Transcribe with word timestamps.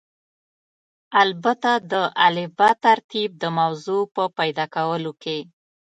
البته 1.21 1.71
د 1.91 1.93
الفبا 2.27 2.69
ترتیب 2.85 3.29
د 3.41 3.43
موضوع 3.59 4.01
په 4.15 4.23
پیدا 4.37 4.65
کولو 4.75 5.11
کې. 5.23 5.39